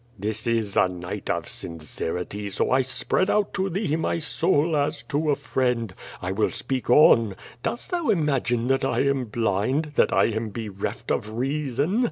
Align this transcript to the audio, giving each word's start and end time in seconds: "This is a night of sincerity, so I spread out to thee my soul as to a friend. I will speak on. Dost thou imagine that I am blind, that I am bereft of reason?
"This 0.17 0.47
is 0.47 0.75
a 0.75 0.87
night 0.87 1.29
of 1.29 1.47
sincerity, 1.47 2.49
so 2.49 2.71
I 2.71 2.81
spread 2.81 3.29
out 3.29 3.53
to 3.53 3.69
thee 3.69 3.95
my 3.95 4.17
soul 4.17 4.75
as 4.75 5.03
to 5.03 5.29
a 5.29 5.35
friend. 5.35 5.93
I 6.23 6.31
will 6.31 6.49
speak 6.49 6.89
on. 6.89 7.35
Dost 7.61 7.91
thou 7.91 8.09
imagine 8.09 8.65
that 8.69 8.83
I 8.83 9.01
am 9.01 9.25
blind, 9.25 9.91
that 9.97 10.11
I 10.11 10.23
am 10.23 10.49
bereft 10.49 11.11
of 11.11 11.33
reason? 11.33 11.99